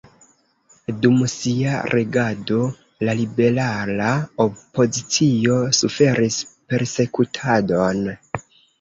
[1.01, 2.57] Dum sia regado
[3.09, 4.09] la liberala
[4.49, 8.07] opozicio suferis persekutadon.